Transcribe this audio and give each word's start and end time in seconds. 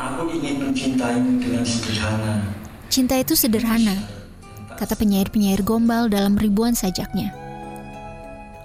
Aku 0.00 0.32
ingin 0.32 0.64
mencintaimu 0.64 1.44
dengan 1.44 1.60
sederhana. 1.60 2.40
Cinta 2.88 3.20
itu 3.20 3.36
sederhana, 3.36 3.92
kata 4.80 4.96
penyair-penyair 4.96 5.60
gombal 5.60 6.08
dalam 6.08 6.40
ribuan 6.40 6.72
sajaknya. 6.72 7.36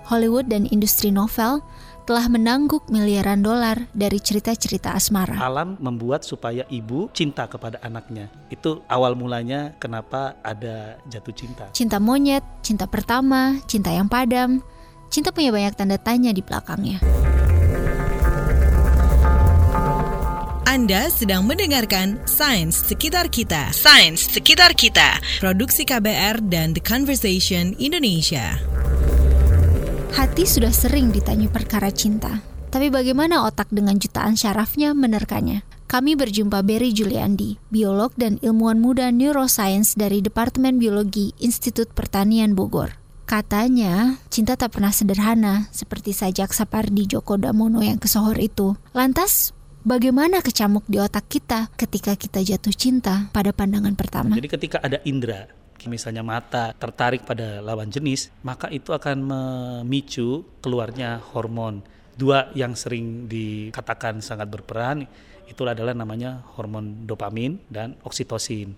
Hollywood 0.07 0.47
dan 0.47 0.63
industri 0.71 1.11
novel 1.11 1.59
telah 2.07 2.31
menangguk 2.31 2.87
miliaran 2.87 3.43
dolar 3.43 3.83
dari 3.91 4.23
cerita-cerita 4.23 4.95
asmara. 4.95 5.35
Alam 5.43 5.75
membuat 5.83 6.23
supaya 6.23 6.63
ibu 6.71 7.11
cinta 7.11 7.51
kepada 7.51 7.83
anaknya. 7.83 8.31
Itu 8.47 8.87
awal 8.87 9.19
mulanya 9.19 9.75
kenapa 9.75 10.39
ada 10.39 11.03
jatuh 11.11 11.35
cinta. 11.35 11.67
Cinta 11.75 11.99
monyet, 11.99 12.47
cinta 12.63 12.87
pertama, 12.87 13.59
cinta 13.67 13.91
yang 13.91 14.07
padam. 14.07 14.63
Cinta 15.11 15.35
punya 15.35 15.51
banyak 15.51 15.75
tanda 15.75 15.99
tanya 15.99 16.31
di 16.31 16.39
belakangnya. 16.39 17.24
Anda 20.75 21.07
sedang 21.07 21.47
mendengarkan 21.47 22.19
Sains 22.27 22.75
Sekitar 22.75 23.31
Kita. 23.31 23.71
Sains 23.71 24.27
Sekitar 24.27 24.75
Kita. 24.75 25.23
Produksi 25.39 25.87
KBR 25.87 26.51
dan 26.51 26.75
The 26.75 26.83
Conversation 26.83 27.79
Indonesia. 27.79 28.59
Hati 30.11 30.43
sudah 30.43 30.75
sering 30.75 31.15
ditanya 31.15 31.47
perkara 31.47 31.95
cinta. 31.95 32.43
Tapi 32.75 32.91
bagaimana 32.91 33.47
otak 33.47 33.71
dengan 33.71 33.95
jutaan 33.95 34.35
syarafnya 34.35 34.91
menerkanya? 34.91 35.63
Kami 35.87 36.19
berjumpa 36.19 36.59
Berry 36.67 36.91
Juliandi, 36.91 37.55
biolog 37.71 38.11
dan 38.19 38.35
ilmuwan 38.43 38.83
muda 38.83 39.15
neuroscience 39.15 39.95
dari 39.95 40.19
Departemen 40.19 40.75
Biologi 40.75 41.31
Institut 41.39 41.87
Pertanian 41.95 42.51
Bogor. 42.51 42.99
Katanya, 43.23 44.19
cinta 44.27 44.59
tak 44.59 44.75
pernah 44.75 44.91
sederhana, 44.91 45.71
seperti 45.71 46.11
sajak 46.11 46.51
Sapardi 46.51 47.07
Djoko 47.07 47.39
Damono 47.39 47.79
yang 47.79 47.97
kesohor 47.97 48.35
itu. 48.37 48.75
Lantas, 48.91 49.54
bagaimana 49.85 50.41
kecamuk 50.41 50.83
di 50.89 50.97
otak 50.97 51.29
kita 51.29 51.69
ketika 51.77 52.17
kita 52.17 52.41
jatuh 52.41 52.73
cinta 52.73 53.29
pada 53.29 53.53
pandangan 53.53 53.93
pertama? 53.93 54.33
Jadi 54.33 54.49
ketika 54.49 54.77
ada 54.81 54.99
indera, 55.05 55.45
misalnya 55.85 56.25
mata 56.25 56.73
tertarik 56.73 57.23
pada 57.23 57.61
lawan 57.61 57.93
jenis, 57.93 58.33
maka 58.41 58.67
itu 58.73 58.91
akan 58.91 59.17
memicu 59.21 60.43
keluarnya 60.59 61.21
hormon. 61.31 61.85
Dua 62.17 62.49
yang 62.57 62.73
sering 62.73 63.29
dikatakan 63.29 64.19
sangat 64.25 64.49
berperan 64.49 65.05
itu 65.45 65.61
adalah 65.61 65.93
namanya 65.93 66.41
hormon 66.57 67.05
dopamin 67.05 67.61
dan 67.69 67.93
oksitosin. 68.01 68.73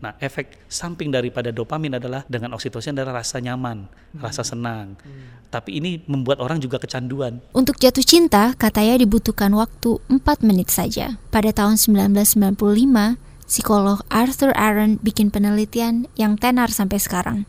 Nah, 0.00 0.16
efek 0.16 0.56
samping 0.64 1.12
daripada 1.12 1.52
dopamin 1.52 2.00
adalah 2.00 2.24
dengan 2.24 2.56
oksitosin 2.56 2.96
adalah 2.96 3.20
rasa 3.20 3.36
nyaman, 3.36 3.84
hmm. 3.84 4.20
rasa 4.24 4.40
senang. 4.40 4.96
Hmm. 4.96 5.44
Tapi 5.52 5.76
ini 5.76 6.00
membuat 6.08 6.40
orang 6.40 6.56
juga 6.56 6.80
kecanduan. 6.80 7.44
Untuk 7.52 7.76
jatuh 7.76 8.00
cinta, 8.00 8.56
katanya 8.56 8.96
dibutuhkan 8.96 9.52
waktu 9.52 10.00
4 10.08 10.24
menit 10.40 10.72
saja. 10.72 11.20
Pada 11.28 11.52
tahun 11.52 11.76
1995, 11.76 13.20
psikolog 13.44 14.00
Arthur 14.08 14.56
Aaron 14.56 14.96
bikin 15.04 15.28
penelitian 15.28 16.08
yang 16.16 16.40
tenar 16.40 16.72
sampai 16.72 16.96
sekarang. 16.96 17.44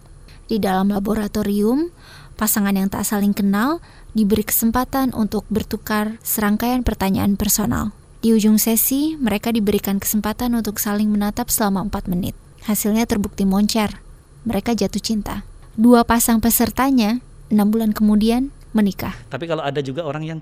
Di 0.51 0.59
dalam 0.59 0.91
laboratorium, 0.91 1.95
pasangan 2.35 2.75
yang 2.75 2.91
tak 2.91 3.07
saling 3.07 3.31
kenal 3.31 3.79
diberi 4.11 4.43
kesempatan 4.43 5.15
untuk 5.15 5.47
bertukar 5.47 6.19
serangkaian 6.19 6.83
pertanyaan 6.83 7.39
personal. 7.39 7.95
Di 8.21 8.37
ujung 8.37 8.61
sesi, 8.61 9.17
mereka 9.17 9.49
diberikan 9.49 9.97
kesempatan 9.97 10.53
untuk 10.53 10.77
saling 10.77 11.09
menatap 11.09 11.49
selama 11.49 11.89
4 11.89 12.05
menit. 12.05 12.37
Hasilnya 12.69 13.09
terbukti 13.09 13.49
moncer. 13.49 13.97
Mereka 14.45 14.77
jatuh 14.77 15.01
cinta. 15.01 15.41
Dua 15.73 16.05
pasang 16.05 16.37
pesertanya, 16.37 17.17
enam 17.49 17.73
bulan 17.73 17.97
kemudian, 17.97 18.53
menikah. 18.77 19.17
Tapi 19.33 19.49
kalau 19.49 19.65
ada 19.65 19.81
juga 19.81 20.05
orang 20.05 20.21
yang 20.21 20.39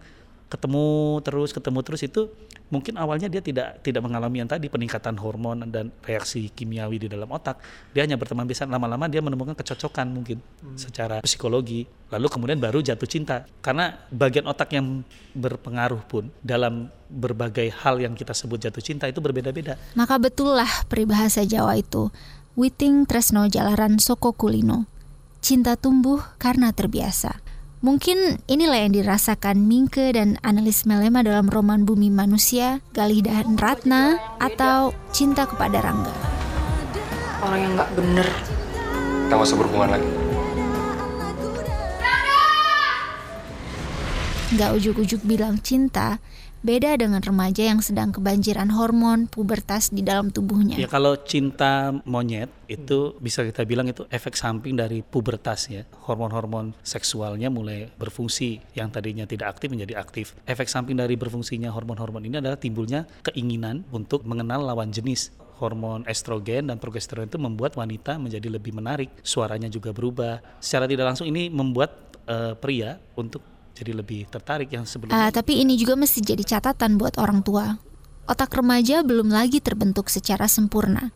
ketemu 0.52 1.23
terus 1.23 1.55
ketemu 1.55 1.80
terus 1.80 2.02
itu 2.03 2.27
mungkin 2.70 2.95
awalnya 3.02 3.28
dia 3.28 3.42
tidak 3.42 3.81
tidak 3.81 4.02
mengalami 4.06 4.45
yang 4.45 4.50
tadi 4.50 4.70
peningkatan 4.70 5.17
hormon 5.17 5.66
dan 5.73 5.89
reaksi 6.06 6.53
kimiawi 6.53 7.06
di 7.06 7.08
dalam 7.09 7.30
otak. 7.30 7.58
Dia 7.94 8.06
hanya 8.06 8.16
berteman 8.16 8.45
biasa 8.45 8.70
lama-lama 8.70 9.09
dia 9.09 9.22
menemukan 9.22 9.58
kecocokan 9.58 10.08
mungkin 10.09 10.38
hmm. 10.39 10.78
secara 10.78 11.18
psikologi. 11.25 11.90
Lalu 12.09 12.28
kemudian 12.30 12.57
baru 12.62 12.81
jatuh 12.81 13.09
cinta. 13.09 13.46
Karena 13.62 13.94
bagian 14.09 14.46
otak 14.46 14.74
yang 14.74 15.02
berpengaruh 15.34 16.02
pun 16.06 16.30
dalam 16.41 16.90
berbagai 17.09 17.74
hal 17.81 17.97
yang 18.02 18.13
kita 18.13 18.38
sebut 18.38 18.62
jatuh 18.62 18.81
cinta 18.81 19.09
itu 19.09 19.18
berbeda-beda. 19.18 19.78
Maka 19.97 20.22
betullah 20.22 20.69
peribahasa 20.86 21.41
Jawa 21.46 21.78
itu 21.78 22.13
Witing 22.53 23.09
Tresno 23.09 23.50
Jalaran 23.50 23.97
Soko 23.97 24.34
Kulino. 24.34 24.86
Cinta 25.40 25.80
tumbuh 25.80 26.19
karena 26.36 26.75
terbiasa 26.75 27.49
Mungkin 27.79 28.44
inilah 28.51 28.75
yang 28.75 28.91
dirasakan 28.91 29.63
Mingke 29.63 30.12
dan 30.12 30.35
analis 30.44 30.84
Melema 30.84 31.23
dalam 31.23 31.47
roman 31.47 31.88
Bumi 31.88 32.12
Manusia, 32.12 32.84
Galih 32.91 33.23
dan 33.23 33.56
Ratna, 33.56 34.19
atau 34.35 34.91
Cinta 35.16 35.47
kepada 35.47 35.79
Rangga. 35.79 36.12
Orang 37.39 37.59
yang 37.63 37.73
nggak 37.79 37.91
bener. 37.95 38.28
Kita 39.23 39.31
gak 39.31 39.47
usah 39.47 39.59
berhubungan 39.63 39.95
lagi. 39.95 40.12
Nggak 44.59 44.72
ujuk-ujuk 44.75 45.22
bilang 45.23 45.56
cinta, 45.63 46.19
Beda 46.59 46.92
dengan 47.00 47.24
remaja 47.24 47.64
yang 47.64 47.80
sedang 47.80 48.12
kebanjiran 48.12 48.68
hormon 48.75 49.31
pubertas 49.31 49.96
di 49.96 50.03
dalam 50.03 50.28
tubuhnya. 50.28 50.75
Ya 50.75 50.92
kalau 50.92 51.16
cinta 51.16 51.96
monyet 52.03 52.52
itu 52.68 53.16
bisa 53.24 53.47
kita 53.47 53.64
bilang 53.64 53.88
itu 53.88 54.03
efek 54.12 54.36
samping 54.36 54.75
dari 54.75 55.00
pubertas 55.00 55.72
ya. 55.72 55.88
Hormon-hormon 56.03 56.75
seksualnya 56.84 57.48
mulai 57.48 57.88
berfungsi 57.96 58.59
yang 58.75 58.92
tadinya 58.92 59.24
tidak 59.24 59.56
aktif 59.56 59.72
menjadi 59.72 60.03
aktif. 60.03 60.36
Efek 60.44 60.68
samping 60.68 61.00
dari 61.00 61.16
berfungsinya 61.16 61.72
hormon-hormon 61.72 62.28
ini 62.28 62.44
adalah 62.44 62.59
timbulnya 62.59 63.08
keinginan 63.24 63.88
untuk 63.96 64.28
mengenal 64.28 64.59
lawan 64.59 64.92
jenis 64.92 65.31
hormon 65.64 66.03
estrogen 66.08 66.68
dan 66.68 66.75
progesteron 66.75 67.28
itu 67.28 67.40
membuat 67.40 67.75
wanita 67.75 68.16
menjadi 68.16 68.48
lebih 68.52 68.75
menarik, 68.75 69.12
suaranya 69.24 69.72
juga 69.72 69.96
berubah. 69.96 70.40
Secara 70.59 70.88
tidak 70.92 71.08
langsung 71.16 71.28
ini 71.28 71.48
membuat 71.48 72.19
uh, 72.30 72.53
pria 72.56 73.02
untuk 73.19 73.44
jadi 73.79 73.95
lebih 73.95 74.28
tertarik 74.28 74.67
yang 74.75 74.84
sebelumnya. 74.84 75.16
Uh, 75.16 75.31
tapi 75.31 75.63
ini 75.63 75.79
juga 75.79 75.95
mesti 75.95 76.19
jadi 76.19 76.44
catatan 76.44 77.00
buat 77.00 77.16
orang 77.16 77.40
tua. 77.40 77.79
Otak 78.28 78.59
remaja 78.59 79.01
belum 79.01 79.31
lagi 79.31 79.63
terbentuk 79.63 80.12
secara 80.12 80.51
sempurna. 80.51 81.16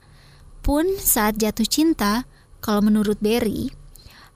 Pun 0.64 0.88
saat 0.96 1.36
jatuh 1.36 1.68
cinta, 1.68 2.24
kalau 2.64 2.80
menurut 2.80 3.20
Berry, 3.20 3.76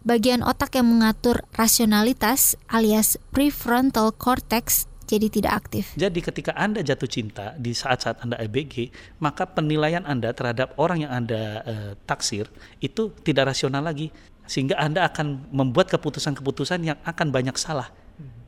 bagian 0.04 0.44
otak 0.44 0.76
yang 0.76 0.92
mengatur 0.92 1.48
rasionalitas 1.56 2.60
alias 2.68 3.16
prefrontal 3.32 4.12
cortex 4.12 4.92
jadi 5.08 5.32
tidak 5.32 5.54
aktif. 5.64 5.96
Jadi 5.96 6.20
ketika 6.20 6.52
Anda 6.54 6.84
jatuh 6.84 7.08
cinta 7.08 7.56
di 7.56 7.72
saat-saat 7.72 8.28
Anda 8.28 8.36
ABG, 8.44 8.92
maka 9.24 9.48
penilaian 9.48 10.04
Anda 10.04 10.36
terhadap 10.36 10.76
orang 10.76 11.08
yang 11.08 11.12
Anda 11.16 11.42
uh, 11.64 11.92
taksir 12.04 12.52
itu 12.84 13.16
tidak 13.24 13.56
rasional 13.56 13.82
lagi. 13.82 14.12
Sehingga 14.48 14.80
Anda 14.80 15.08
akan 15.08 15.52
membuat 15.52 15.92
keputusan-keputusan 15.92 16.80
yang 16.84 17.00
akan 17.04 17.32
banyak 17.32 17.56
salah 17.60 17.92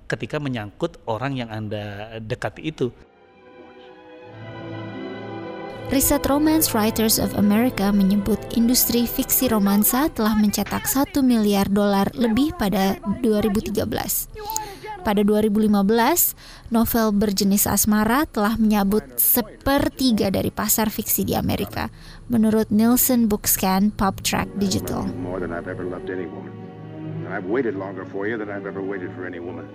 ketika 0.09 0.41
menyangkut 0.41 0.97
orang 1.05 1.37
yang 1.37 1.53
Anda 1.53 2.17
dekati 2.17 2.65
itu. 2.65 2.89
Riset 5.89 6.21
Romance 6.29 6.77
Writers 6.77 7.17
of 7.17 7.33
America 7.33 7.89
menyebut 7.89 8.37
industri 8.53 9.09
fiksi 9.09 9.49
romansa 9.49 10.05
telah 10.13 10.37
mencetak 10.37 10.85
1 10.85 11.17
miliar 11.25 11.65
dolar 11.65 12.13
lebih 12.13 12.53
pada 12.61 13.01
2013. 13.25 13.81
Pada 15.01 15.25
2015, 15.25 16.37
novel 16.69 17.07
berjenis 17.15 17.65
asmara 17.65 18.29
telah 18.29 18.53
menyabut 18.61 19.01
sepertiga 19.17 20.29
dari 20.29 20.53
pasar 20.53 20.93
fiksi 20.93 21.25
di 21.25 21.33
Amerika, 21.33 21.89
menurut 22.29 22.69
Nielsen 22.69 23.25
Bookscan 23.25 23.89
Pop 23.89 24.21
Track 24.21 24.61
Digital. 24.61 25.09
I've 25.09 26.58
waited 27.45 27.77
longer 27.77 28.05
for 28.09 28.25
you 28.25 28.35
than 28.41 28.49
I've 28.49 28.65
ever 28.65 28.81
waited 28.81 29.13
for 29.13 29.29
any 29.29 29.37
woman. 29.37 29.69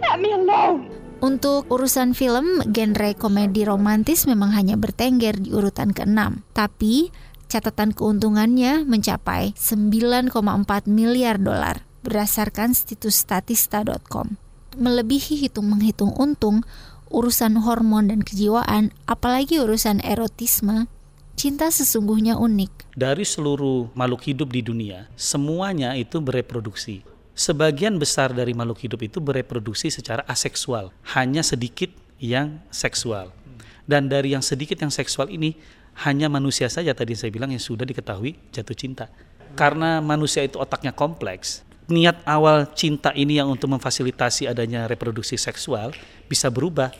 Let 0.00 0.22
me 0.22 0.32
alone. 0.32 0.88
Untuk 1.18 1.66
urusan 1.66 2.14
film, 2.14 2.62
genre 2.70 3.10
komedi 3.18 3.66
romantis 3.66 4.30
memang 4.30 4.54
hanya 4.54 4.78
bertengger 4.78 5.34
di 5.34 5.50
urutan 5.50 5.90
ke-6. 5.90 6.46
Tapi, 6.54 7.10
catatan 7.50 7.90
keuntungannya 7.90 8.86
mencapai 8.86 9.58
9,4 9.58 10.30
miliar 10.86 11.42
dolar 11.42 11.82
berdasarkan 12.06 12.70
situs 12.72 13.18
statista.com. 13.18 14.38
Melebihi 14.78 15.42
hitung-menghitung 15.42 16.14
untung, 16.14 16.62
urusan 17.10 17.58
hormon 17.66 18.14
dan 18.14 18.22
kejiwaan, 18.22 18.94
apalagi 19.10 19.58
urusan 19.58 19.98
erotisme, 20.06 20.86
Cinta 21.38 21.70
sesungguhnya 21.70 22.34
unik. 22.34 22.98
Dari 22.98 23.22
seluruh 23.22 23.94
makhluk 23.94 24.26
hidup 24.26 24.50
di 24.50 24.58
dunia, 24.58 25.06
semuanya 25.14 25.94
itu 25.94 26.18
bereproduksi. 26.18 27.06
Sebagian 27.30 27.94
besar 27.94 28.34
dari 28.34 28.50
makhluk 28.58 28.82
hidup 28.82 29.06
itu 29.06 29.22
bereproduksi 29.22 29.86
secara 29.86 30.26
aseksual, 30.26 30.90
hanya 31.14 31.46
sedikit 31.46 31.94
yang 32.18 32.58
seksual. 32.74 33.30
Dan 33.86 34.10
dari 34.10 34.34
yang 34.34 34.42
sedikit 34.42 34.82
yang 34.82 34.90
seksual 34.90 35.30
ini, 35.30 35.54
hanya 36.02 36.26
manusia 36.26 36.66
saja 36.66 36.90
tadi 36.90 37.14
saya 37.14 37.30
bilang 37.30 37.54
yang 37.54 37.62
sudah 37.62 37.86
diketahui 37.86 38.34
jatuh 38.50 38.74
cinta. 38.74 39.06
Karena 39.54 40.02
manusia 40.02 40.42
itu 40.42 40.58
otaknya 40.58 40.90
kompleks, 40.90 41.62
niat 41.86 42.18
awal 42.26 42.66
cinta 42.74 43.14
ini 43.14 43.38
yang 43.38 43.46
untuk 43.46 43.70
memfasilitasi 43.70 44.50
adanya 44.50 44.90
reproduksi 44.90 45.38
seksual 45.38 45.94
bisa 46.26 46.50
berubah 46.50 46.90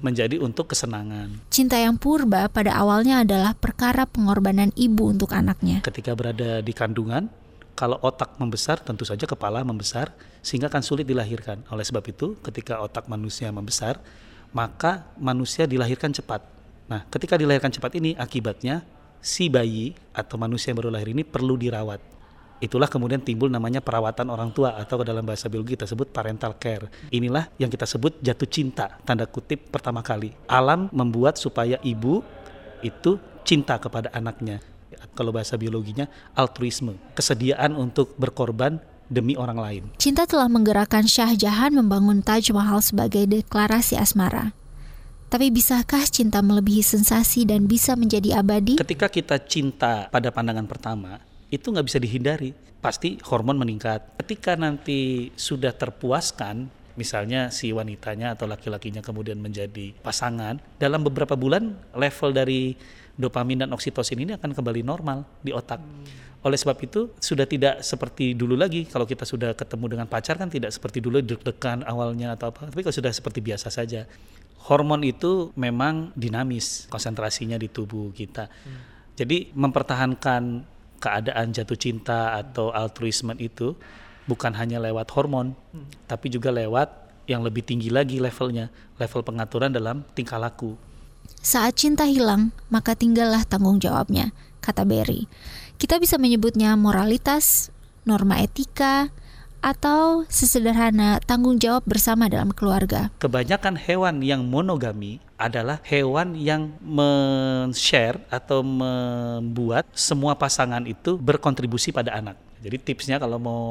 menjadi 0.00 0.38
untuk 0.38 0.70
kesenangan. 0.70 1.42
Cinta 1.50 1.78
yang 1.78 1.98
purba 1.98 2.46
pada 2.50 2.74
awalnya 2.78 3.22
adalah 3.26 3.54
perkara 3.54 4.06
pengorbanan 4.06 4.70
ibu 4.78 5.10
untuk 5.10 5.34
anaknya. 5.34 5.82
Ketika 5.82 6.14
berada 6.14 6.62
di 6.62 6.72
kandungan, 6.74 7.30
kalau 7.78 7.98
otak 8.02 8.34
membesar 8.42 8.82
tentu 8.82 9.06
saja 9.06 9.22
kepala 9.22 9.62
membesar 9.62 10.10
sehingga 10.42 10.66
akan 10.66 10.82
sulit 10.82 11.06
dilahirkan. 11.06 11.62
Oleh 11.70 11.86
sebab 11.86 12.02
itu, 12.10 12.34
ketika 12.42 12.82
otak 12.82 13.06
manusia 13.06 13.54
membesar, 13.54 14.02
maka 14.50 15.06
manusia 15.14 15.68
dilahirkan 15.68 16.10
cepat. 16.10 16.42
Nah, 16.88 17.06
ketika 17.06 17.38
dilahirkan 17.38 17.70
cepat 17.70 17.94
ini 18.00 18.18
akibatnya 18.18 18.82
si 19.22 19.46
bayi 19.46 19.94
atau 20.10 20.34
manusia 20.40 20.72
yang 20.72 20.78
baru 20.82 20.90
lahir 20.90 21.10
ini 21.12 21.22
perlu 21.22 21.54
dirawat. 21.54 22.17
Itulah 22.58 22.90
kemudian 22.90 23.22
timbul 23.22 23.46
namanya 23.46 23.78
perawatan 23.78 24.34
orang 24.34 24.50
tua 24.50 24.74
atau 24.74 25.06
dalam 25.06 25.22
bahasa 25.22 25.46
biologi 25.46 25.78
kita 25.78 25.86
sebut 25.86 26.10
parental 26.10 26.58
care. 26.58 26.90
Inilah 27.14 27.46
yang 27.54 27.70
kita 27.70 27.86
sebut 27.86 28.18
jatuh 28.18 28.50
cinta, 28.50 28.98
tanda 29.06 29.30
kutip 29.30 29.70
pertama 29.70 30.02
kali. 30.02 30.34
Alam 30.50 30.90
membuat 30.90 31.38
supaya 31.38 31.78
ibu 31.86 32.26
itu 32.82 33.18
cinta 33.46 33.78
kepada 33.78 34.10
anaknya. 34.10 34.58
Kalau 35.14 35.30
bahasa 35.30 35.54
biologinya 35.54 36.10
altruisme, 36.34 36.98
kesediaan 37.14 37.78
untuk 37.78 38.18
berkorban 38.18 38.82
demi 39.06 39.38
orang 39.38 39.58
lain. 39.58 39.82
Cinta 39.96 40.26
telah 40.26 40.50
menggerakkan 40.50 41.06
Shah 41.06 41.38
Jahan 41.38 41.78
membangun 41.78 42.20
Taj 42.26 42.50
Mahal 42.50 42.82
sebagai 42.82 43.24
deklarasi 43.24 43.94
asmara. 43.94 44.52
Tapi 45.28 45.52
bisakah 45.52 46.08
cinta 46.08 46.40
melebihi 46.40 46.80
sensasi 46.80 47.44
dan 47.44 47.68
bisa 47.68 47.92
menjadi 48.00 48.40
abadi? 48.40 48.80
Ketika 48.80 49.12
kita 49.12 49.36
cinta 49.44 50.08
pada 50.08 50.32
pandangan 50.32 50.64
pertama, 50.64 51.20
itu 51.48 51.66
nggak 51.72 51.86
bisa 51.86 51.98
dihindari. 52.00 52.52
Pasti 52.78 53.18
hormon 53.26 53.58
meningkat. 53.58 54.20
Ketika 54.22 54.54
nanti 54.54 55.32
sudah 55.34 55.74
terpuaskan, 55.74 56.70
misalnya 56.94 57.50
si 57.50 57.74
wanitanya 57.74 58.38
atau 58.38 58.46
laki-lakinya 58.46 59.02
kemudian 59.02 59.38
menjadi 59.42 59.94
pasangan, 59.98 60.62
dalam 60.78 61.02
beberapa 61.02 61.34
bulan 61.34 61.74
level 61.94 62.30
dari 62.30 62.78
dopamin 63.18 63.66
dan 63.66 63.70
oksitosin 63.74 64.22
ini 64.22 64.32
akan 64.38 64.54
kembali 64.54 64.86
normal 64.86 65.26
di 65.42 65.50
otak. 65.50 65.82
Oleh 66.46 66.54
sebab 66.54 66.78
itu 66.78 67.10
sudah 67.18 67.50
tidak 67.50 67.82
seperti 67.82 68.38
dulu 68.38 68.54
lagi. 68.54 68.86
Kalau 68.86 69.02
kita 69.02 69.26
sudah 69.26 69.58
ketemu 69.58 69.98
dengan 69.98 70.06
pacar 70.06 70.38
kan 70.38 70.46
tidak 70.46 70.70
seperti 70.70 71.02
dulu 71.02 71.18
deg-degan 71.18 71.82
awalnya 71.82 72.38
atau 72.38 72.54
apa. 72.54 72.70
Tapi 72.70 72.86
kalau 72.86 72.94
sudah 72.94 73.10
seperti 73.10 73.42
biasa 73.42 73.74
saja. 73.74 74.06
Hormon 74.70 75.02
itu 75.02 75.50
memang 75.58 76.14
dinamis 76.14 76.86
konsentrasinya 76.86 77.58
di 77.58 77.66
tubuh 77.66 78.14
kita. 78.14 78.46
Jadi 79.18 79.50
mempertahankan 79.50 80.62
keadaan 80.98 81.54
jatuh 81.54 81.78
cinta 81.78 82.36
atau 82.38 82.74
altruisme 82.74 83.32
itu 83.38 83.74
bukan 84.28 84.52
hanya 84.54 84.82
lewat 84.82 85.08
hormon, 85.16 85.56
tapi 86.04 86.28
juga 86.28 86.52
lewat 86.52 87.08
yang 87.24 87.40
lebih 87.40 87.64
tinggi 87.64 87.88
lagi 87.88 88.20
levelnya, 88.20 88.68
level 89.00 89.24
pengaturan 89.24 89.72
dalam 89.72 90.04
tingkah 90.12 90.36
laku. 90.36 90.76
Saat 91.40 91.80
cinta 91.80 92.04
hilang, 92.04 92.52
maka 92.68 92.92
tinggallah 92.92 93.44
tanggung 93.44 93.80
jawabnya, 93.80 94.32
kata 94.60 94.84
Berry. 94.84 95.28
Kita 95.78 96.00
bisa 96.02 96.18
menyebutnya 96.18 96.74
moralitas, 96.74 97.70
norma 98.02 98.40
etika, 98.42 99.12
atau 99.58 100.22
sesederhana 100.30 101.18
tanggung 101.24 101.58
jawab 101.58 101.82
bersama 101.84 102.30
dalam 102.30 102.54
keluarga. 102.54 103.10
Kebanyakan 103.18 103.74
hewan 103.78 104.22
yang 104.22 104.46
monogami 104.46 105.18
adalah 105.38 105.78
hewan 105.86 106.34
yang 106.34 106.74
men-share 106.82 108.18
atau 108.30 108.62
membuat 108.66 109.86
semua 109.94 110.34
pasangan 110.34 110.82
itu 110.86 111.14
berkontribusi 111.18 111.94
pada 111.94 112.14
anak. 112.18 112.38
Jadi 112.58 112.76
tipsnya 112.82 113.22
kalau 113.22 113.38
mau 113.38 113.66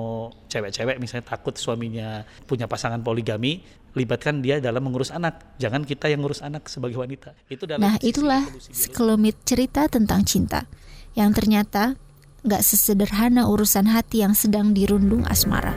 cewek-cewek 0.48 0.96
misalnya 0.96 1.28
takut 1.28 1.60
suaminya 1.60 2.24
punya 2.48 2.72
pasangan 2.72 3.04
poligami, 3.04 3.60
libatkan 4.00 4.40
dia 4.40 4.64
dalam 4.64 4.80
mengurus 4.80 5.12
anak. 5.12 5.44
Jangan 5.60 5.84
kita 5.84 6.08
yang 6.08 6.24
ngurus 6.24 6.40
anak 6.40 6.72
sebagai 6.72 6.96
wanita. 6.96 7.36
Itu 7.52 7.68
dalam 7.68 7.84
Nah, 7.84 8.00
itulah 8.00 8.48
sekelumit 8.64 9.44
cerita 9.44 9.92
tentang 9.92 10.24
cinta 10.24 10.72
yang 11.20 11.36
ternyata 11.36 12.00
gak 12.44 12.62
sesederhana 12.62 13.48
urusan 13.50 13.90
hati 13.90 14.22
yang 14.22 14.38
sedang 14.38 14.76
dirundung 14.76 15.26
asmara. 15.26 15.74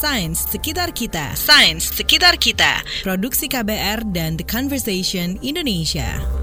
Sains 0.00 0.48
Sekitar 0.48 0.96
Kita. 0.96 1.36
Sains 1.36 1.92
Sekitar 1.92 2.40
Kita. 2.40 2.80
Produksi 3.04 3.52
KBR 3.52 4.08
dan 4.16 4.40
The 4.40 4.48
Conversation 4.48 5.36
Indonesia 5.44 6.39